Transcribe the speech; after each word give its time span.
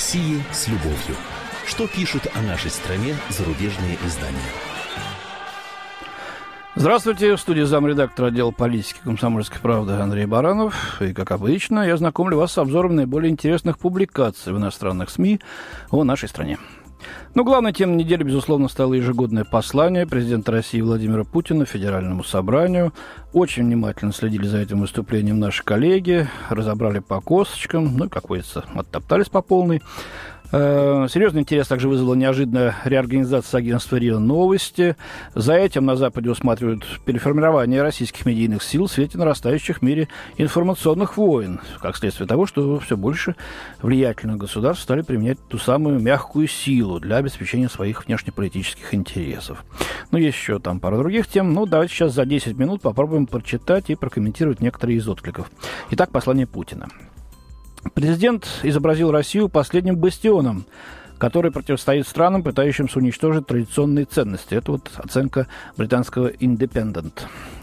России 0.00 0.42
с 0.50 0.66
любовью. 0.66 1.14
Что 1.66 1.86
пишут 1.86 2.26
о 2.34 2.40
нашей 2.40 2.70
стране 2.70 3.14
зарубежные 3.28 3.98
издания? 4.06 4.38
Здравствуйте, 6.74 7.36
в 7.36 7.38
студии 7.38 7.64
замредактора 7.64 8.28
отдела 8.28 8.50
политики 8.50 8.98
комсомольской 9.04 9.60
правды 9.60 9.92
Андрей 9.92 10.24
Баранов. 10.24 11.02
И, 11.02 11.12
как 11.12 11.32
обычно, 11.32 11.86
я 11.86 11.98
знакомлю 11.98 12.38
вас 12.38 12.52
с 12.52 12.56
обзором 12.56 12.96
наиболее 12.96 13.30
интересных 13.30 13.78
публикаций 13.78 14.54
в 14.54 14.56
иностранных 14.56 15.10
СМИ 15.10 15.38
о 15.90 16.02
нашей 16.02 16.30
стране. 16.30 16.56
Ну, 17.32 17.44
главной 17.44 17.72
темой 17.72 17.94
недели, 17.94 18.24
безусловно, 18.24 18.66
стало 18.66 18.94
ежегодное 18.94 19.44
послание 19.44 20.04
президента 20.04 20.50
России 20.50 20.80
Владимира 20.80 21.22
Путина 21.22 21.64
Федеральному 21.64 22.24
собранию. 22.24 22.92
Очень 23.32 23.66
внимательно 23.66 24.12
следили 24.12 24.46
за 24.46 24.58
этим 24.58 24.80
выступлением 24.80 25.38
наши 25.38 25.62
коллеги, 25.62 26.28
разобрали 26.48 26.98
по 26.98 27.20
косточкам, 27.20 27.96
ну 27.96 28.06
и, 28.06 28.08
как 28.08 28.24
говорится, 28.24 28.64
оттоптались 28.74 29.28
по 29.28 29.42
полной. 29.42 29.80
Э, 30.52 31.06
серьезный 31.08 31.42
интерес 31.42 31.68
также 31.68 31.88
вызвала 31.88 32.14
неожиданная 32.14 32.74
реорганизация 32.84 33.58
агентства 33.58 33.96
РИА 33.96 34.18
Новости. 34.18 34.96
За 35.34 35.54
этим 35.54 35.86
на 35.86 35.94
Западе 35.94 36.30
усматривают 36.30 36.84
переформирование 37.04 37.82
российских 37.82 38.26
медийных 38.26 38.62
сил 38.62 38.86
в 38.86 38.90
свете 38.90 39.16
нарастающих 39.18 39.78
в 39.78 39.82
мире 39.82 40.08
информационных 40.38 41.16
войн, 41.16 41.60
как 41.80 41.96
следствие 41.96 42.26
того, 42.26 42.46
что 42.46 42.80
все 42.80 42.96
больше 42.96 43.36
влиятельных 43.80 44.38
государств 44.38 44.82
стали 44.82 45.02
применять 45.02 45.38
ту 45.48 45.58
самую 45.58 46.00
мягкую 46.00 46.48
силу 46.48 46.98
для 46.98 47.16
обеспечения 47.16 47.68
своих 47.68 48.06
внешнеполитических 48.06 48.92
интересов. 48.92 49.64
Ну, 50.10 50.18
есть 50.18 50.36
еще 50.36 50.58
там 50.58 50.80
пара 50.80 50.96
других 50.98 51.28
тем. 51.28 51.52
Ну, 51.52 51.66
давайте 51.66 51.94
сейчас 51.94 52.12
за 52.12 52.26
10 52.26 52.58
минут 52.58 52.82
попробуем 52.82 53.26
прочитать 53.26 53.90
и 53.90 53.94
прокомментировать 53.94 54.60
некоторые 54.60 54.98
из 54.98 55.08
откликов. 55.08 55.50
Итак, 55.90 56.10
послание 56.10 56.48
Путина. 56.48 56.88
Президент 58.00 58.48
изобразил 58.62 59.10
Россию 59.10 59.50
последним 59.50 59.94
бастионом 59.94 60.64
который 61.20 61.52
противостоит 61.52 62.08
странам, 62.08 62.42
пытающимся 62.42 62.98
уничтожить 62.98 63.46
традиционные 63.46 64.06
ценности. 64.06 64.54
Это 64.54 64.72
вот 64.72 64.90
оценка 64.96 65.46
британского 65.76 66.30
Independent. 66.30 67.12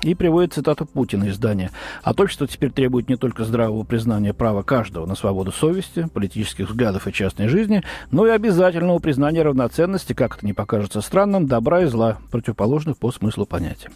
И 0.03 0.13
приводит 0.13 0.53
цитату 0.53 0.85
Путина 0.85 1.25
из 1.25 1.35
здания. 1.35 1.71
От 2.03 2.19
общества 2.21 2.47
теперь 2.47 2.71
требует 2.71 3.09
не 3.09 3.15
только 3.15 3.43
здравого 3.43 3.83
признания 3.83 4.31
права 4.31 4.61
каждого 4.61 5.07
на 5.07 5.15
свободу 5.15 5.51
совести, 5.51 6.07
политических 6.13 6.69
взглядов 6.69 7.07
и 7.07 7.11
частной 7.13 7.47
жизни, 7.47 7.81
но 8.11 8.27
и 8.27 8.29
обязательного 8.29 8.99
признания 8.99 9.41
равноценности, 9.41 10.13
как 10.13 10.37
это 10.37 10.45
не 10.45 10.53
покажется 10.53 11.01
странным, 11.01 11.47
добра 11.47 11.81
и 11.81 11.85
зла, 11.85 12.19
противоположных 12.29 12.97
по 12.97 13.11
смыслу 13.11 13.47
понятия. 13.47 13.89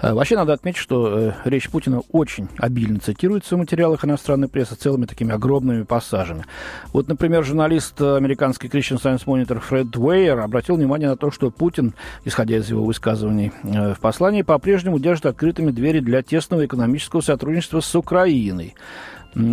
А, 0.00 0.14
вообще 0.14 0.36
надо 0.36 0.52
отметить, 0.52 0.78
что 0.78 1.18
э, 1.18 1.32
речь 1.46 1.70
Путина 1.70 2.02
очень 2.12 2.48
обильно 2.58 3.00
цитируется 3.00 3.56
в 3.56 3.58
материалах 3.58 4.04
иностранной 4.04 4.48
прессы 4.48 4.74
целыми 4.74 5.06
такими 5.06 5.32
огромными 5.32 5.84
пассажами. 5.84 6.44
Вот, 6.92 7.08
например, 7.08 7.42
журналист 7.42 8.00
американской 8.02 8.68
Christian 8.68 8.97
American 8.98 9.18
Science 9.18 9.24
Monitor 9.26 9.60
Фред 9.60 9.96
Уэйер 9.96 10.40
обратил 10.40 10.76
внимание 10.76 11.08
на 11.08 11.16
то, 11.16 11.30
что 11.30 11.50
Путин, 11.50 11.94
исходя 12.24 12.56
из 12.56 12.68
его 12.68 12.84
высказываний 12.84 13.52
э, 13.62 13.94
в 13.94 14.00
послании, 14.00 14.42
по-прежнему 14.42 14.98
держит 14.98 15.26
открытыми 15.26 15.70
двери 15.70 16.00
для 16.00 16.22
тесного 16.22 16.66
экономического 16.66 17.20
сотрудничества 17.20 17.80
с 17.80 17.94
Украиной. 17.94 18.74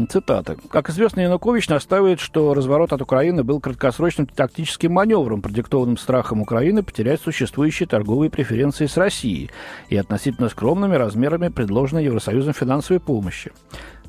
Цитата. 0.09 0.55
Как 0.71 0.89
известно, 0.89 1.19
Янукович 1.19 1.67
настаивает, 1.67 2.19
что 2.19 2.53
разворот 2.53 2.93
от 2.93 3.01
Украины 3.01 3.43
был 3.43 3.59
краткосрочным 3.59 4.25
тактическим 4.25 4.93
маневром, 4.93 5.41
продиктованным 5.41 5.97
страхом 5.97 6.41
Украины 6.41 6.81
потерять 6.81 7.21
существующие 7.21 7.85
торговые 7.85 8.31
преференции 8.31 8.87
с 8.87 8.97
Россией 8.97 9.51
и 9.89 9.97
относительно 9.97 10.49
скромными 10.49 10.95
размерами 10.95 11.49
предложенной 11.49 12.05
Евросоюзом 12.05 12.53
финансовой 12.53 13.01
помощи. 13.01 13.51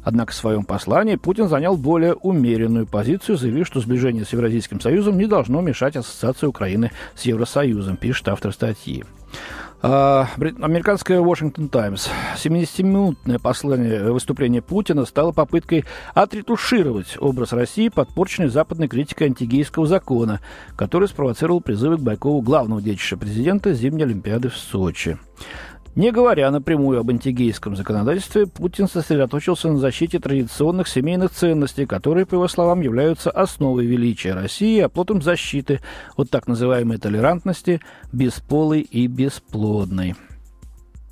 Однако 0.07 0.31
в 0.31 0.37
своем 0.37 0.63
послании 0.63 1.17
Путин 1.17 1.49
занял 1.49 1.77
более 1.77 2.15
умеренную 2.15 2.87
позицию, 2.87 3.37
заявив, 3.37 3.67
что 3.67 3.81
сближение 3.81 4.25
с 4.25 4.33
Евразийским 4.33 4.81
Союзом 4.81 5.19
не 5.19 5.27
должно 5.27 5.61
мешать 5.61 5.97
ассоциации 5.97 6.47
Украины 6.47 6.93
с 7.17 7.23
Евросоюзом, 7.23 7.97
пишет 7.97 8.29
автор 8.29 8.53
статьи. 8.53 9.03
А, 9.83 10.29
американская 10.39 11.19
Washington 11.19 11.69
Times. 11.69 12.09
70-минутное 12.37 13.41
послание 13.41 14.13
выступления 14.13 14.63
Путина 14.63 15.07
стало 15.07 15.33
попыткой 15.33 15.85
отретушировать 16.15 17.17
образ 17.19 17.53
России, 17.53 17.89
подпорченный 17.89 18.49
западной 18.49 18.87
критикой 18.87 19.27
антигейского 19.27 19.89
закона, 19.89 20.41
который 20.77 21.09
спровоцировал 21.09 21.61
призывы 21.61 21.97
к 21.97 22.01
Байкову 22.03 22.43
главного 22.43 22.81
детища 22.81 23.17
президента 23.17 23.73
зимней 23.73 24.05
Олимпиады 24.05 24.51
в 24.51 24.57
Сочи. 24.57 25.19
Не 25.97 26.13
говоря 26.13 26.51
напрямую 26.51 27.01
об 27.01 27.09
антигейском 27.09 27.75
законодательстве, 27.75 28.47
Путин 28.47 28.87
сосредоточился 28.87 29.69
на 29.69 29.79
защите 29.79 30.19
традиционных 30.19 30.89
семейных 30.89 31.31
ценностей, 31.31 31.87
которые, 31.87 32.27
по 32.27 32.35
его 32.35 32.49
словам, 32.49 32.83
являются 32.83 33.31
основой 33.31 33.87
величия 33.87 34.35
России, 34.35 34.79
а 34.81 34.91
плотом 34.91 35.23
защиты 35.23 35.81
от 36.15 36.29
так 36.29 36.49
называемой 36.49 36.99
толерантности 36.99 37.81
бесполой 38.13 38.83
и 38.83 39.07
бесплодной. 39.07 40.17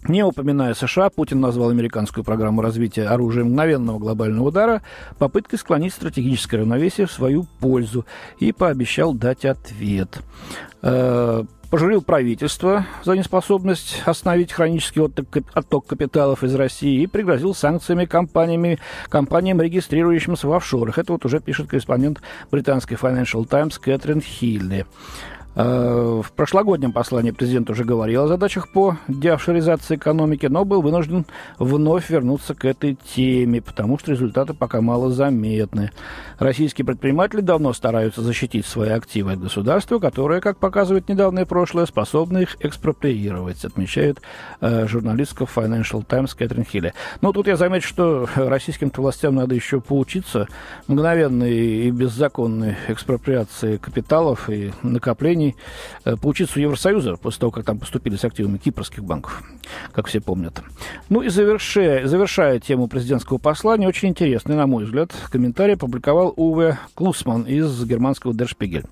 Не 0.06 0.23
упоминая 0.23 0.75
США, 0.75 1.09
Путин 1.09 1.41
назвал 1.41 1.71
американскую 1.71 2.23
программу 2.23 2.61
развития 2.61 3.05
оружия 3.05 3.43
мгновенного 3.43 3.99
глобального 3.99 4.49
удара 4.49 4.83
попыткой 5.19 5.59
склонить 5.59 5.94
стратегическое 5.94 6.59
равновесие 6.59 7.06
в 7.06 7.12
свою 7.12 7.47
пользу 7.59 8.05
и 8.39 8.53
пообещал 8.53 9.15
дать 9.15 9.47
ответ. 9.47 10.21
Пожурил 11.75 12.03
правительство 12.03 12.87
за 13.03 13.15
неспособность 13.15 14.01
остановить 14.07 14.53
хронический 14.53 15.01
отток 15.01 15.87
капиталов 15.89 16.45
из 16.45 16.55
России 16.55 17.03
и 17.03 17.09
пригрозил 17.09 17.53
санкциями 17.53 18.05
компаниями, 18.05 18.79
компаниям, 19.09 19.61
регистрирующимся 19.61 20.47
в 20.47 20.53
офшорах. 20.53 20.99
Это 20.99 21.15
вот 21.15 21.25
уже 21.25 21.41
пишет 21.41 21.67
корреспондент 21.67 22.23
британской 22.53 22.97
Financial 22.97 23.45
Times 23.45 23.81
Кэтрин 23.81 24.21
Хилли. 24.21 24.87
Э, 25.57 26.21
в 26.25 26.33
прошлогоднем 26.33 26.93
послании 26.93 27.31
президент 27.31 27.71
уже 27.71 27.85
говорил 27.85 28.25
о 28.25 28.29
задачах 28.29 28.69
по 28.73 28.99
деофшоризации 29.07 29.97
экономики, 29.97 30.47
но 30.47 30.65
был 30.65 30.83
вынужден 30.83 31.27
вновь 31.59 32.11
вернуться 32.11 32.55
к 32.55 32.65
этой 32.65 32.97
теме, 33.15 33.63
потому 33.63 33.99
что 33.99 34.11
результаты 34.11 34.55
пока 34.55 34.81
мало 34.81 35.11
заметны. 35.11 35.93
Российские 36.39 36.85
предприниматели 36.85 37.41
давно 37.41 37.73
стараются 37.73 38.23
защитить 38.23 38.67
свои 38.67 38.91
активы 38.91 39.33
от 39.33 39.41
государства, 39.41 40.01
которое, 40.01 40.41
как 40.41 40.59
показывает 40.59 41.09
недавнее 41.09 41.47
прошлое, 41.47 41.87
способно 41.87 42.39
их 42.39 42.57
экспроприировать, 42.61 43.65
отмечает 43.65 44.21
э, 44.61 44.89
журналистка 44.89 45.45
Financial 45.45 46.05
Times 46.05 46.35
Кэтрин 46.35 46.65
Хилли. 46.65 46.95
Но 47.21 47.33
тут 47.33 47.47
я 47.47 47.57
замечу, 47.57 47.89
что 47.89 48.29
российским 48.35 48.91
властям 48.95 49.37
надо 49.37 49.55
еще 49.55 49.81
поучиться 49.81 50.49
мгновенной 50.89 51.87
и 51.87 51.91
беззаконной 51.91 52.77
экспроприации 52.89 53.77
капиталов 53.77 54.51
и 54.51 54.73
накоплений 54.83 55.44
компаний 55.44 55.56
э, 56.05 56.16
поучиться 56.16 56.59
у 56.59 56.62
Евросоюза 56.62 57.16
после 57.16 57.41
того, 57.41 57.53
как 57.53 57.65
там 57.65 57.78
поступили 57.78 58.16
с 58.16 58.25
активами 58.25 58.59
кипрских 58.59 59.05
банков, 59.05 59.43
как 59.93 60.06
все 60.06 60.21
помнят. 60.21 60.62
Ну 61.09 61.22
и 61.22 61.28
завершая, 61.28 62.06
завершая 62.06 62.60
тему 62.60 62.88
президентского 62.88 63.38
послания, 63.38 63.88
очень 63.88 64.09
интересный, 64.09 64.56
на 64.56 64.66
мой 64.66 64.84
взгляд, 64.84 65.12
комментарий 65.31 65.75
опубликовал 65.75 66.32
Уве 66.37 66.78
Клусман 66.94 67.43
из 67.43 67.84
германского 67.84 68.34
Дершпигель. 68.34 68.84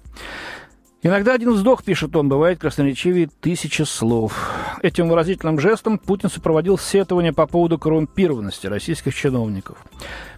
Иногда 1.05 1.35
один 1.35 1.53
вздох, 1.53 1.83
пишет 1.83 2.15
он, 2.15 2.29
бывает 2.29 2.61
красноречивее 2.61 3.29
тысячи 3.41 3.83
слов. 3.83 4.49
Этим 4.83 5.09
выразительным 5.09 5.59
жестом 5.59 5.99
Путин 5.99 6.31
сопроводил 6.31 6.79
сетование 6.79 7.33
по 7.33 7.49
поводу 7.49 7.77
коррумпированности 7.77 8.69
российских 8.69 9.13
чиновников. 9.13 9.79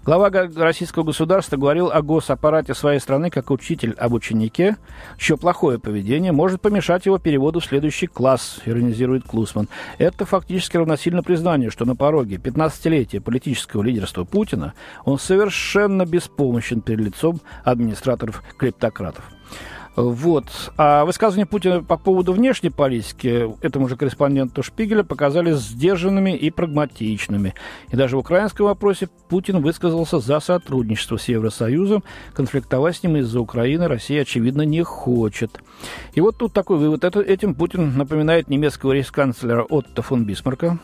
Глава 0.05 0.31
российского 0.31 1.03
государства 1.03 1.59
говорил 1.59 1.91
о 1.91 2.01
госаппарате 2.01 2.73
своей 2.73 2.99
страны 2.99 3.29
как 3.29 3.51
учитель 3.51 3.93
об 3.99 4.15
ученике, 4.15 4.79
чье 5.19 5.37
плохое 5.37 5.79
поведение 5.79 6.33
может 6.33 6.63
помешать 6.63 7.05
его 7.05 7.19
переводу 7.19 7.61
в 7.61 7.67
следующий 7.67 8.07
класс, 8.07 8.61
иронизирует 8.65 9.25
Клусман. 9.25 9.69
Это 9.99 10.25
фактически 10.25 10.79
равносильно 10.79 11.23
признанию, 11.23 11.71
что 11.71 11.85
на 11.85 11.95
пороге 11.95 12.37
15-летия 12.37 13.21
политического 13.21 13.83
лидерства 13.83 14.25
Путина 14.25 14.73
он 15.05 15.19
совершенно 15.19 16.07
беспомощен 16.07 16.81
перед 16.81 17.01
лицом 17.01 17.41
администраторов-клептократов. 17.65 19.34
Вот. 19.97 20.47
А 20.77 21.05
высказывания 21.05 21.47
Путина 21.47 21.83
по 21.83 21.97
поводу 21.97 22.33
внешней 22.33 22.71
политики 22.71 23.49
этому 23.63 23.89
же 23.89 23.97
корреспонденту 23.97 24.63
Шпигеля 24.63 25.05
показались 25.05 25.59
сдержанными 25.59 26.37
и 26.37 26.51
прагматичными. 26.51 27.55
И 27.91 27.97
даже 27.97 28.17
в 28.17 28.21
украинском 28.21 28.67
вопросе 28.67 29.09
Путин 29.29 29.61
высказался 29.63 30.19
за 30.19 30.41
сотрудничество 30.41 31.17
с 31.17 31.29
Евросоюзом. 31.29 32.03
Конфликтовать 32.33 32.97
с 32.97 33.03
ним 33.03 33.17
из-за 33.19 33.41
Украины 33.41 33.87
Россия, 33.87 34.23
очевидно, 34.23 34.63
не 34.63 34.83
хочет. 34.83 35.63
И 36.15 36.21
вот 36.21 36.39
тут 36.39 36.53
такой 36.53 36.79
вывод. 36.79 37.05
Это, 37.05 37.21
этим 37.21 37.55
Путин 37.55 37.97
напоминает 37.97 38.49
немецкого 38.49 38.93
рейхсканцлера 38.93 39.63
Отто 39.63 40.03
фон 40.03 40.25
Бисмарка, 40.25 40.79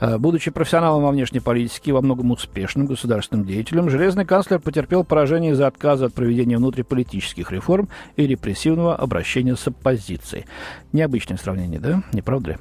будучи 0.00 0.50
профессионалом 0.50 1.02
во 1.02 1.10
внешней 1.10 1.40
политике 1.40 1.90
и 1.90 1.92
во 1.92 2.00
многом 2.00 2.30
успешным 2.30 2.86
государственным 2.86 3.44
деятелем, 3.46 3.90
железный 3.90 4.24
канцлер 4.24 4.58
потерпел 4.58 5.04
поражение 5.04 5.52
из-за 5.52 5.66
отказа 5.66 6.06
от 6.06 6.14
проведения 6.14 6.56
внутриполитических 6.56 7.50
реформ 7.52 7.88
и 8.16 8.26
репрессивного 8.26 8.96
обращения 8.96 9.56
с 9.56 9.66
оппозицией. 9.66 10.46
Необычное 10.92 11.36
сравнение, 11.36 11.80
да? 11.80 12.02
Не 12.12 12.22
правда 12.22 12.52
ли? 12.52 12.58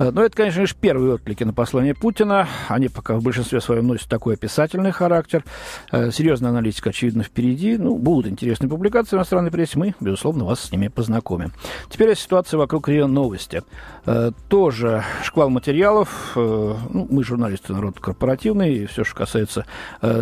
Э, 0.00 0.10
но 0.10 0.24
это, 0.24 0.34
конечно, 0.34 0.60
лишь 0.60 0.74
первые 0.74 1.14
отклики 1.14 1.44
на 1.44 1.52
послание 1.52 1.94
Путина. 1.94 2.48
Они 2.68 2.88
пока 2.88 3.14
в 3.14 3.22
большинстве 3.22 3.60
своем 3.60 3.86
носят 3.86 4.08
такой 4.08 4.34
описательный 4.34 4.90
характер. 4.90 5.44
Э, 5.92 6.10
серьезная 6.10 6.50
аналитика, 6.50 6.90
очевидно, 6.90 7.22
впереди. 7.22 7.76
Ну, 7.76 7.96
будут 7.98 8.26
интересные 8.26 8.68
публикации 8.68 9.16
иностранной 9.16 9.50
прессе. 9.50 9.78
Мы, 9.78 9.94
безусловно, 10.00 10.44
вас 10.44 10.60
с 10.60 10.72
ними 10.72 10.88
познакомим. 10.88 11.52
Теперь 11.90 12.12
о 12.12 12.14
ситуации 12.16 12.56
вокруг 12.56 12.88
РИА 12.88 13.06
Новости. 13.06 13.62
Э, 14.06 14.32
тоже 14.48 15.04
шквал 15.22 15.50
материалов. 15.50 16.32
Ну, 16.90 17.06
мы, 17.10 17.24
журналисты, 17.24 17.72
народ 17.72 18.00
корпоративный. 18.00 18.74
И 18.74 18.86
все, 18.86 19.04
что 19.04 19.16
касается 19.16 19.66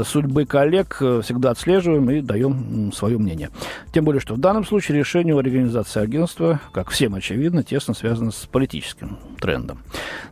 судьбы 0.04 0.44
коллег, 0.44 0.96
всегда 0.96 1.50
отслеживаем 1.50 2.10
и 2.10 2.20
даем 2.20 2.92
свое 2.92 3.18
мнение. 3.18 3.50
Тем 3.92 4.04
более, 4.04 4.20
что 4.20 4.34
в 4.34 4.38
данном 4.38 4.64
случае 4.64 4.98
решение 4.98 5.34
о 5.34 5.38
организации 5.38 6.00
агентства, 6.00 6.60
как 6.72 6.90
всем 6.90 7.14
очевидно, 7.14 7.62
тесно 7.62 7.94
связано 7.94 8.30
с 8.30 8.46
политическим 8.46 9.18
трендом. 9.40 9.78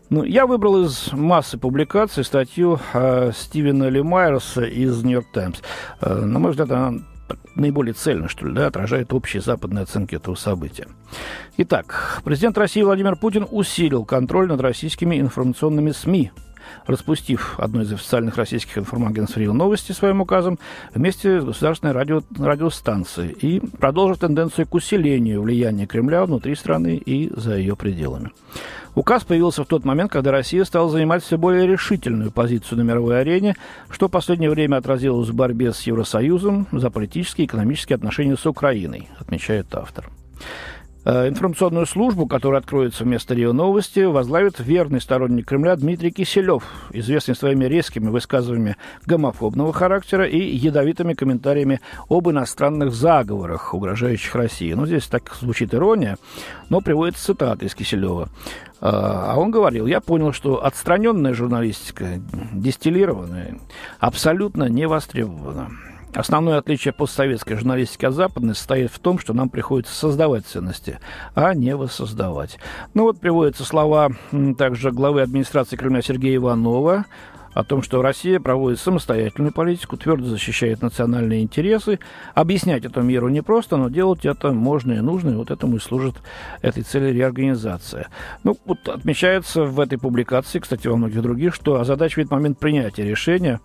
Ну, 0.09 0.23
я 0.23 0.47
выбрал 0.47 0.85
из 0.85 1.13
массы 1.13 1.59
публикаций 1.59 2.25
статью 2.25 2.79
э, 2.93 3.33
Стивена 3.35 3.89
Ли 3.89 4.03
Майерса 4.03 4.63
из 4.63 5.03
«Нью-Йорк 5.03 5.27
Таймс». 5.33 5.59
Э, 6.01 6.15
на 6.15 6.39
мой 6.39 6.53
взгляд, 6.53 6.71
она 6.71 6.95
наиболее 7.55 7.95
цельно, 7.95 8.29
что 8.29 8.47
ли, 8.47 8.55
да, 8.55 8.67
отражает 8.67 9.13
общие 9.13 9.43
западные 9.43 9.83
оценки 9.83 10.15
этого 10.15 10.35
события. 10.35 10.87
Итак, 11.57 12.21
президент 12.25 12.59
России 12.59 12.83
Владимир 12.83 13.17
Путин 13.17 13.47
усилил 13.51 14.05
контроль 14.05 14.49
над 14.49 14.61
российскими 14.61 15.21
информационными 15.21 15.91
СМИ 15.91 16.33
распустив 16.87 17.59
одно 17.59 17.83
из 17.83 17.93
официальных 17.93 18.37
российских 18.37 18.79
информагентств 18.79 19.37
РИО 19.37 19.53
Новости 19.53 19.93
своим 19.93 20.21
указом 20.21 20.59
вместе 20.95 21.41
с 21.41 21.45
государственной 21.45 21.93
радио, 21.93 22.23
радиостанцией 22.39 23.33
и 23.33 23.61
продолжив 23.61 24.19
тенденцию 24.19 24.67
к 24.67 24.75
усилению 24.75 25.43
влияния 25.43 25.87
Кремля 25.87 26.25
внутри 26.25 26.55
страны 26.55 26.97
и 26.97 27.31
за 27.35 27.57
ее 27.57 27.77
пределами. 27.77 28.31
Указ 28.95 29.25
появился 29.25 29.63
в 29.63 29.67
тот 29.67 29.85
момент, 29.85 30.11
когда 30.11 30.31
Россия 30.31 30.65
стала 30.65 30.89
занимать 30.89 31.23
все 31.23 31.37
более 31.37 31.67
решительную 31.67 32.33
позицию 32.33 32.79
на 32.79 32.83
мировой 32.83 33.21
арене, 33.21 33.55
что 33.91 34.09
в 34.09 34.11
последнее 34.11 34.49
время 34.49 34.77
отразилось 34.77 35.29
в 35.29 35.35
борьбе 35.35 35.75
с 35.75 35.83
Евросоюзом 35.83 36.67
за 36.73 36.91
политические 36.91 37.45
и 37.45 37.47
экономические 37.47 37.97
отношения 37.97 38.37
с 38.37 38.47
Украиной, 38.47 39.09
отмечает 39.19 39.75
автор. 39.75 40.11
Э, 41.09 41.29
информационную 41.29 41.87
службу, 41.87 42.27
которая 42.27 42.61
откроется 42.61 43.05
вместо 43.05 43.33
РИО 43.33 43.53
Новости, 43.53 44.01
возглавит 44.01 44.59
верный 44.59 45.01
сторонник 45.01 45.47
Кремля 45.47 45.77
Дмитрий 45.77 46.11
Киселев, 46.11 46.65
известный 46.91 47.37
своими 47.37 47.67
резкими 47.67 48.09
высказываниями 48.09 48.77
гомофобного 49.07 49.73
характера 49.73 50.27
и 50.27 50.37
ядовитыми 50.37 51.15
комментариями 51.15 51.81
об 52.09 52.29
иностранных 52.29 52.93
заговорах, 52.93 53.73
угрожающих 53.73 54.35
России. 54.35 54.73
Ну, 54.73 54.85
здесь 54.85 55.07
так 55.07 55.33
звучит 55.41 55.75
ирония, 55.75 56.17
но 56.71 56.81
приводится 56.81 57.25
цитата 57.25 57.65
из 57.65 57.77
Киселева. 57.77 58.29
Э, 58.81 58.89
а 58.91 59.35
он 59.37 59.53
говорил, 59.53 59.87
я 59.87 60.01
понял, 60.01 60.33
что 60.33 60.65
отстраненная 60.65 61.35
журналистика, 61.35 62.21
дистиллированная, 62.53 63.59
абсолютно 64.01 64.65
не 64.65 64.89
востребована. 64.89 65.71
Основное 66.15 66.59
отличие 66.59 66.95
постсоветской 66.95 67.57
журналистики 67.57 68.07
от 68.07 68.15
западной 68.15 68.55
состоит 68.55 68.91
в 68.91 68.99
том, 68.99 69.19
что 69.19 69.35
нам 69.35 69.49
приходится 69.49 69.95
создавать 69.95 70.47
ценности, 70.47 70.99
а 71.35 71.53
не 71.55 71.77
воссоздавать. 71.77 72.59
Ну 72.95 73.03
вот 73.03 73.21
приводятся 73.21 73.65
слова 73.65 74.11
также 74.57 74.93
главы 74.93 75.23
администрации 75.23 75.77
Кремля 75.77 76.01
Сергея 76.01 76.37
Иванова, 76.37 77.05
о 77.57 77.65
том, 77.65 77.81
что 77.81 78.03
Россия 78.03 78.39
проводит 78.39 78.79
самостоятельную 78.79 79.51
политику, 79.51 79.97
твердо 79.97 80.27
защищает 80.27 80.83
национальные 80.83 81.41
интересы. 81.41 82.01
Объяснять 82.35 82.85
это 82.85 83.01
миру 83.01 83.31
непросто, 83.31 83.79
но 83.79 83.89
делать 83.89 84.27
это 84.27 84.53
можно 84.53 84.93
и 84.93 85.01
нужно, 85.01 85.31
и 85.31 85.35
вот 85.37 85.51
этому 85.51 85.77
и 85.77 85.81
служит 85.81 86.17
этой 86.61 86.83
цели 86.83 87.15
реорганизация. 87.15 88.09
Ну, 88.45 88.59
вот 88.67 88.87
отмечается 88.91 89.63
в 89.63 89.81
этой 89.81 89.97
публикации, 89.97 90.59
кстати, 90.59 90.87
во 90.87 90.97
многих 90.97 91.23
других, 91.23 91.55
что 91.55 91.81
озадачивает 91.81 92.31
момент 92.31 92.59
принятия 92.59 93.05
решения, 93.05 93.61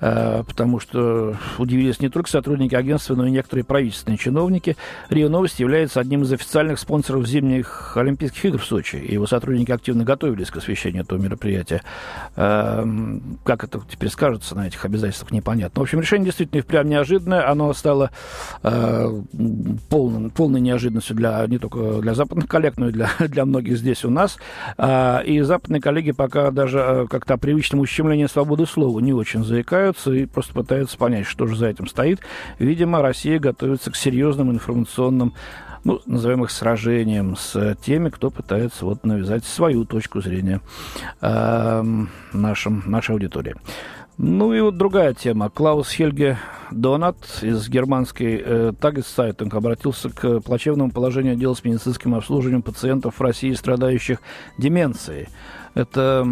э, 0.00 0.44
потому 0.46 0.78
что 0.78 1.34
удивились 1.56 1.98
не 2.00 2.10
только 2.10 2.28
сотрудники 2.28 2.74
агентства, 2.74 3.14
но 3.14 3.26
и 3.26 3.30
некоторые 3.30 3.64
правительственные 3.64 4.18
чиновники. 4.18 4.76
РИО 5.08 5.30
Новости 5.30 5.62
является 5.62 5.98
одним 5.98 6.24
из 6.24 6.32
официальных 6.34 6.78
спонсоров 6.78 7.26
зимних 7.26 7.96
Олимпийских 7.96 8.44
игр 8.44 8.58
в 8.58 8.66
Сочи, 8.66 8.96
и 8.96 9.14
его 9.14 9.26
сотрудники 9.26 9.72
активно 9.72 10.04
готовились 10.04 10.50
к 10.50 10.58
освещению 10.58 11.04
этого 11.04 11.18
мероприятия. 11.18 11.80
Э, 12.36 12.84
как 13.44 13.64
это 13.64 13.80
теперь 13.90 14.10
скажется 14.10 14.54
на 14.54 14.66
этих 14.66 14.84
обязательствах, 14.84 15.32
непонятно. 15.32 15.80
В 15.80 15.82
общем, 15.82 16.00
решение 16.00 16.26
действительно 16.26 16.58
и 16.58 16.62
впрямь 16.62 16.88
неожиданное. 16.88 17.48
Оно 17.48 17.72
стало 17.72 18.10
э, 18.62 19.22
полным, 19.88 20.30
полной 20.30 20.60
неожиданностью 20.60 21.16
для, 21.16 21.46
не 21.46 21.58
только 21.58 22.00
для 22.00 22.14
западных 22.14 22.48
коллег, 22.48 22.74
но 22.76 22.88
и 22.88 22.92
для, 22.92 23.10
для 23.18 23.44
многих 23.44 23.78
здесь 23.78 24.04
у 24.04 24.10
нас. 24.10 24.36
А, 24.78 25.20
и 25.20 25.40
западные 25.40 25.80
коллеги 25.80 26.12
пока 26.12 26.50
даже 26.50 26.78
э, 26.78 27.06
как-то 27.08 27.34
о 27.34 27.38
привычном 27.38 27.80
ущемлении 27.80 28.26
свободы 28.26 28.66
слова 28.66 29.00
не 29.00 29.12
очень 29.12 29.44
заикаются 29.44 30.12
и 30.12 30.26
просто 30.26 30.54
пытаются 30.54 30.96
понять, 30.98 31.26
что 31.26 31.46
же 31.46 31.56
за 31.56 31.66
этим 31.66 31.86
стоит. 31.86 32.20
Видимо, 32.58 33.02
Россия 33.02 33.38
готовится 33.38 33.90
к 33.90 33.96
серьезным 33.96 34.50
информационным 34.50 35.34
ну, 35.84 36.00
назовем 36.06 36.44
их 36.44 36.50
сражением 36.50 37.36
с 37.36 37.76
теми, 37.82 38.10
кто 38.10 38.30
пытается 38.30 38.84
вот 38.84 39.04
навязать 39.04 39.44
свою 39.44 39.84
точку 39.84 40.20
зрения 40.20 40.60
э, 41.20 41.84
нашим, 42.32 42.82
нашей 42.86 43.12
аудитории. 43.12 43.56
Ну 44.22 44.52
и 44.52 44.60
вот 44.60 44.76
другая 44.76 45.14
тема. 45.14 45.48
Клаус 45.48 45.90
Хельге 45.92 46.36
Донат 46.70 47.16
из 47.40 47.70
германской 47.70 48.42
э, 48.44 48.72
Тагес-Сайтинг 48.78 49.54
обратился 49.54 50.10
к 50.10 50.40
плачевному 50.40 50.90
положению 50.90 51.36
дел 51.36 51.56
с 51.56 51.64
медицинским 51.64 52.14
обслуживанием 52.14 52.60
пациентов 52.60 53.14
в 53.18 53.22
России, 53.22 53.54
страдающих 53.54 54.18
деменцией. 54.58 55.28
Это 55.72 56.26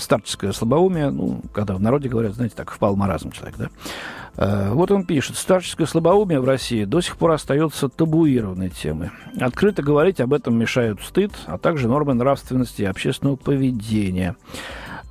старческое 0.00 0.52
слабоумие, 0.52 1.10
ну, 1.10 1.42
когда 1.52 1.74
в 1.74 1.82
народе 1.82 2.08
говорят, 2.08 2.32
знаете, 2.32 2.54
так, 2.56 2.70
впал 2.70 2.96
маразм 2.96 3.30
человек, 3.30 3.58
да? 3.58 3.68
Э, 4.38 4.70
вот 4.72 4.90
он 4.90 5.04
пишет, 5.04 5.36
старческое 5.36 5.86
слабоумие 5.86 6.40
в 6.40 6.46
России 6.46 6.84
до 6.84 7.02
сих 7.02 7.18
пор 7.18 7.32
остается 7.32 7.90
табуированной 7.90 8.70
темой. 8.70 9.10
Открыто 9.38 9.82
говорить 9.82 10.18
об 10.22 10.32
этом 10.32 10.58
мешают 10.58 11.02
стыд, 11.02 11.32
а 11.44 11.58
также 11.58 11.88
нормы 11.88 12.14
нравственности 12.14 12.80
и 12.80 12.86
общественного 12.86 13.36
поведения. 13.36 14.34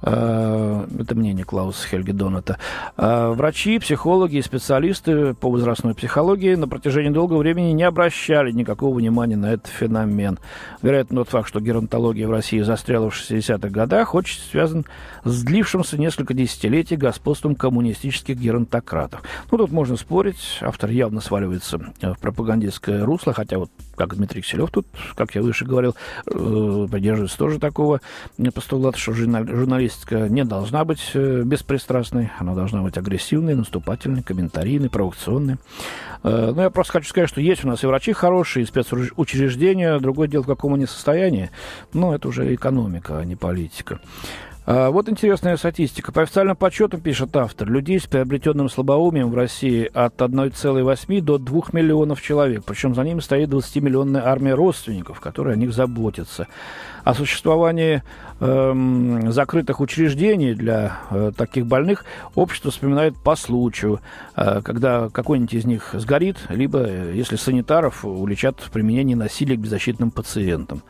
Э, 0.02 0.86
это 1.00 1.16
мнение 1.16 1.44
Клауса 1.44 1.88
Хельги 1.88 2.12
Доната. 2.12 2.58
Э, 2.98 3.30
врачи, 3.30 3.80
психологи 3.80 4.38
и 4.38 4.42
специалисты 4.42 5.34
по 5.34 5.50
возрастной 5.50 5.96
психологии 5.96 6.56
на 6.56 6.68
протяжении 6.68 7.10
долгого 7.10 7.40
времени 7.40 7.72
не 7.72 7.84
обращали 7.84 8.52
никакого 8.52 8.96
внимания 8.98 9.38
на 9.38 9.54
этот 9.54 9.68
феномен. 9.68 10.38
Вероятно, 10.82 11.18
тот 11.18 11.30
факт, 11.30 11.50
что 11.50 11.60
геронтология 11.60 12.28
в 12.28 12.32
России 12.32 12.62
застряла 12.62 13.10
в 13.10 13.16
60-х 13.16 13.70
годах, 13.70 14.14
очень 14.14 14.40
связан 14.40 14.86
с 15.24 15.44
длившимся 15.44 15.98
несколько 15.98 16.34
десятилетий 16.34 16.96
господством 16.96 17.56
коммунистических 17.56 18.38
геронтократов. 18.38 19.24
Ну, 19.52 19.58
тут 19.58 19.72
можно 19.72 19.98
спорить. 19.98 20.60
Автор 20.62 20.92
явно 20.92 21.22
сваливается 21.22 21.80
в 21.80 22.16
пропагандистское 22.22 23.04
русло, 23.04 23.34
хотя 23.34 23.58
вот 23.58 23.72
как 23.96 24.16
Дмитрий 24.16 24.42
Киселев 24.42 24.70
тут, 24.70 24.86
как 25.16 25.34
я 25.34 25.42
выше 25.42 25.66
говорил, 25.66 25.96
э, 26.28 26.88
поддерживается 26.90 27.38
тоже 27.38 27.60
такого 27.60 28.00
постулата, 28.54 28.98
что 28.98 29.14
журналистика 29.88 30.30
не 30.30 30.44
должна 30.44 30.86
быть 30.86 31.12
э, 31.14 31.44
беспристрастной, 31.44 32.32
она 32.40 32.54
должна 32.54 32.82
быть 32.82 32.98
агрессивной, 32.98 33.56
наступательной, 33.56 34.24
комментарийной, 34.24 34.90
провокационной. 34.90 35.58
Э, 36.24 36.52
ну, 36.56 36.62
я 36.62 36.70
просто 36.70 36.94
хочу 36.94 37.10
сказать, 37.10 37.30
что 37.30 37.42
есть 37.42 37.64
у 37.64 37.68
нас 37.68 37.84
и 37.84 37.88
врачи 37.88 38.14
хорошие, 38.14 38.64
и 38.64 38.66
спецучреждения, 38.66 40.00
другое 40.00 40.28
дело, 40.28 40.44
в 40.44 40.48
каком 40.48 40.74
они 40.74 40.86
состоянии, 40.86 41.50
но 41.94 42.14
это 42.14 42.28
уже 42.28 42.54
экономика, 42.54 43.20
а 43.20 43.26
не 43.26 43.36
политика. 43.36 44.00
А, 44.70 44.90
вот 44.92 45.08
интересная 45.08 45.56
статистика. 45.56 46.12
По 46.12 46.24
официальным 46.24 46.58
подсчетам, 46.58 47.00
пишет 47.00 47.34
автор, 47.38 47.70
людей 47.70 48.02
с 48.02 48.06
приобретенным 48.06 48.68
слабоумием 48.68 49.32
в 49.32 49.36
России 49.36 49.90
от 49.94 50.18
1,8 50.18 51.22
до 51.22 51.38
2 51.38 51.62
миллионов 51.72 52.22
человек. 52.22 52.66
Причем 52.66 52.94
за 52.94 53.04
ними 53.04 53.22
стоит 53.22 53.48
20-миллионная 53.48 54.24
армия 54.26 54.56
родственников, 54.56 55.22
которые 55.22 55.54
о 55.54 55.56
них 55.56 55.72
заботятся. 55.72 56.48
О 57.06 57.14
существовании 57.14 58.04
э, 58.42 59.22
закрытых 59.30 59.80
учреждений 59.80 60.54
для 60.54 60.98
э, 61.12 61.32
таких 61.38 61.66
больных 61.66 62.04
общество 62.36 62.70
вспоминает 62.70 63.16
по 63.16 63.38
случаю, 63.38 64.02
э, 64.36 64.62
когда 64.66 65.08
какой-нибудь 65.08 65.54
из 65.54 65.64
них 65.64 65.92
сгорит, 65.94 66.40
либо, 66.50 66.80
э, 66.80 67.14
если 67.16 67.38
санитаров 67.38 68.04
уличат 68.04 68.60
в 68.60 68.70
применении 68.72 69.16
насилия 69.16 69.56
к 69.56 69.62
беззащитным 69.62 70.12
пациентам. 70.12 70.84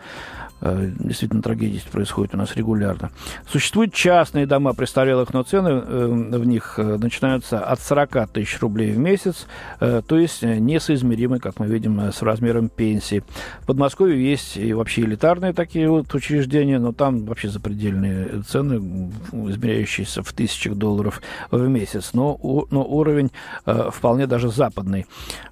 Э, 0.59 0.89
действительно, 0.99 1.41
трагедии 1.41 1.81
происходят 1.91 2.33
у 2.33 2.37
нас 2.37 2.55
регулярно. 2.55 3.11
Существуют 3.47 3.93
частные 3.93 4.47
дома 4.47 4.73
престарелых, 4.73 5.33
но 5.33 5.43
цены 5.43 5.69
э, 5.69 6.07
в 6.07 6.45
них 6.45 6.75
э, 6.77 6.97
начинаются 6.97 7.59
от 7.59 7.79
40 7.79 8.29
тысяч 8.31 8.59
рублей 8.59 8.91
в 8.91 8.97
месяц, 8.97 9.45
то 9.79 10.17
есть 10.17 10.41
несоизмеримы, 10.41 11.39
как 11.39 11.59
мы 11.59 11.67
видим, 11.67 11.99
с 12.11 12.21
размером 12.21 12.69
пенсии. 12.69 13.23
В 13.61 13.67
Подмосковье 13.67 14.29
есть 14.29 14.57
и 14.57 14.73
вообще 14.73 15.01
элитарные 15.01 15.53
такие 15.53 15.89
вот 15.89 16.13
учреждения, 16.13 16.79
но 16.79 16.93
там 16.93 17.25
вообще 17.25 17.49
запредельные 17.49 18.43
цены, 18.47 19.11
измеряющиеся 19.31 20.23
в 20.23 20.33
тысячах 20.33 20.75
долларов 20.75 21.21
в 21.51 21.67
месяц. 21.67 22.11
Но, 22.13 22.37
но 22.71 22.83
уровень 22.83 23.31
вполне 23.65 24.27
даже 24.27 24.49
западный, 24.49 25.05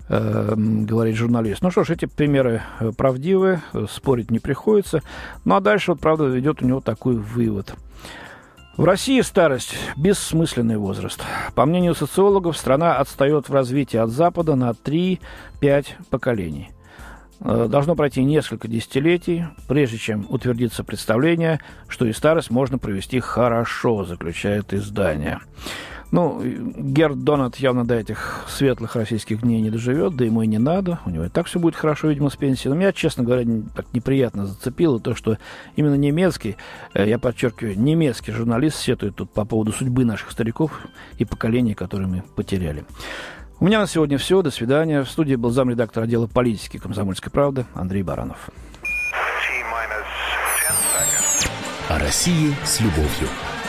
говорит 0.09 1.15
журналист. 1.15 1.61
Ну 1.61 1.71
что 1.71 1.83
ж, 1.83 1.91
эти 1.91 2.05
примеры 2.05 2.61
правдивы, 2.97 3.61
спорить 3.89 4.31
не 4.31 4.39
приходится 4.39 4.94
вопросы. 4.95 5.01
Ну 5.43 5.55
а 5.55 5.61
дальше, 5.61 5.91
вот, 5.91 5.99
правда, 5.99 6.25
ведет 6.25 6.61
у 6.61 6.65
него 6.65 6.81
такой 6.81 7.15
вывод. 7.15 7.75
В 8.77 8.83
России 8.83 9.21
старость– 9.21 9.73
бессмысленный 9.95 10.75
возраст. 10.75 11.21
По 11.55 11.65
мнению 11.65 11.95
социологов, 11.95 12.57
страна 12.57 12.97
отстает 12.97 13.47
в 13.47 13.53
развитии 13.53 13.95
от 13.95 14.09
Запада 14.09 14.55
на 14.55 14.71
3-5 14.71 15.85
поколений. 16.09 16.71
Э, 17.39 17.67
должно 17.69 17.95
пройти 17.95 18.21
несколько 18.21 18.67
десятилетий, 18.67 19.45
прежде 19.69 19.97
чем 19.97 20.25
утвердится 20.27 20.83
представление, 20.83 21.61
что 21.87 22.05
и 22.05 22.11
старость 22.11 22.51
можно 22.51 22.77
провести 22.77 23.21
хорошо, 23.21 24.03
заключает 24.03 24.73
издание. 24.73 25.39
Ну, 26.11 26.41
Герд 26.43 27.23
Донат 27.23 27.57
явно 27.57 27.85
до 27.85 27.95
этих 27.95 28.45
светлых 28.47 28.95
российских 28.95 29.41
дней 29.41 29.61
не 29.61 29.69
доживет, 29.69 30.15
да 30.15 30.25
ему 30.25 30.43
и 30.43 30.47
не 30.47 30.59
надо. 30.59 30.99
У 31.05 31.09
него 31.09 31.25
и 31.25 31.29
так 31.29 31.47
все 31.47 31.59
будет 31.59 31.75
хорошо, 31.75 32.09
видимо, 32.09 32.29
с 32.29 32.35
пенсией. 32.35 32.69
Но 32.69 32.75
меня, 32.75 32.93
честно 32.93 33.23
говоря, 33.23 33.45
так 33.75 33.85
неприятно 33.93 34.45
зацепило 34.45 34.99
то, 34.99 35.15
что 35.15 35.37
именно 35.75 35.95
немецкий, 35.95 36.57
э, 36.93 37.07
я 37.09 37.19
подчеркиваю, 37.19 37.79
немецкий 37.79 38.31
журналист 38.31 38.77
сетует 38.77 39.15
тут 39.15 39.31
по 39.31 39.45
поводу 39.45 39.71
судьбы 39.71 40.05
наших 40.05 40.31
стариков 40.31 40.71
и 41.17 41.25
поколений, 41.25 41.73
которые 41.73 42.07
мы 42.07 42.23
потеряли. 42.35 42.85
У 43.59 43.65
меня 43.65 43.79
на 43.79 43.87
сегодня 43.87 44.17
все. 44.17 44.41
До 44.41 44.51
свидания. 44.51 45.03
В 45.03 45.09
студии 45.09 45.35
был 45.35 45.49
замредактор 45.49 46.03
отдела 46.03 46.27
политики 46.27 46.77
«Комсомольской 46.77 47.31
правды» 47.31 47.65
Андрей 47.73 48.03
Баранов. 48.03 48.49
О 51.87 51.99
России 51.99 52.53
с 52.63 52.81
любовью. 52.81 53.29